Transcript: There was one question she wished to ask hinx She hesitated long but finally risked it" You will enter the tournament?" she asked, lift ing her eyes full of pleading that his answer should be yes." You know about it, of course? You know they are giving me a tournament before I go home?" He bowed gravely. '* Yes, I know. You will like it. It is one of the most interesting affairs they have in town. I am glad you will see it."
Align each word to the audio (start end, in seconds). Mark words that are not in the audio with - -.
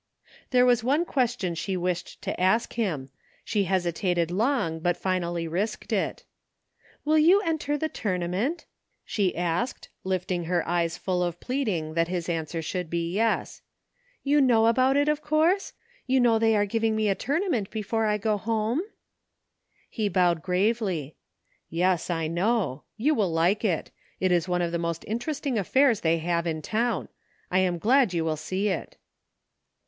There 0.49 0.65
was 0.65 0.83
one 0.83 1.05
question 1.05 1.53
she 1.53 1.77
wished 1.77 2.23
to 2.23 2.41
ask 2.41 2.73
hinx 2.73 3.09
She 3.45 3.65
hesitated 3.65 4.31
long 4.31 4.79
but 4.79 4.97
finally 4.97 5.47
risked 5.47 5.93
it" 5.93 6.23
You 7.05 7.11
will 7.35 7.41
enter 7.47 7.77
the 7.77 7.87
tournament?" 7.87 8.65
she 9.05 9.37
asked, 9.37 9.89
lift 10.03 10.31
ing 10.31 10.45
her 10.45 10.67
eyes 10.67 10.97
full 10.97 11.21
of 11.21 11.39
pleading 11.39 11.93
that 11.93 12.07
his 12.07 12.29
answer 12.29 12.63
should 12.63 12.89
be 12.89 13.11
yes." 13.13 13.61
You 14.23 14.41
know 14.41 14.65
about 14.65 14.97
it, 14.97 15.07
of 15.07 15.21
course? 15.21 15.73
You 16.07 16.19
know 16.19 16.39
they 16.39 16.55
are 16.55 16.65
giving 16.65 16.95
me 16.95 17.07
a 17.07 17.13
tournament 17.13 17.69
before 17.69 18.07
I 18.07 18.17
go 18.17 18.37
home?" 18.39 18.81
He 19.87 20.09
bowed 20.09 20.41
gravely. 20.41 21.15
'* 21.43 21.45
Yes, 21.69 22.09
I 22.09 22.25
know. 22.25 22.85
You 22.97 23.13
will 23.13 23.31
like 23.31 23.63
it. 23.63 23.91
It 24.19 24.31
is 24.31 24.47
one 24.47 24.63
of 24.63 24.71
the 24.71 24.79
most 24.79 25.05
interesting 25.07 25.59
affairs 25.59 26.01
they 26.01 26.17
have 26.17 26.47
in 26.47 26.63
town. 26.63 27.07
I 27.51 27.59
am 27.59 27.77
glad 27.77 28.15
you 28.15 28.25
will 28.25 28.35
see 28.35 28.67
it." 28.69 28.97